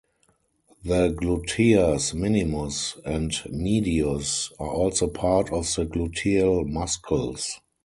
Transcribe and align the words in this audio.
The 0.83 1.09
"gluteas 1.09 2.15
minimus" 2.15 2.97
and 3.05 3.31
"medius" 3.51 4.51
are 4.57 4.67
also 4.71 5.05
part 5.07 5.53
of 5.53 5.71
the 5.75 5.85
gluteal 5.85 6.65
muscles. 6.67 7.59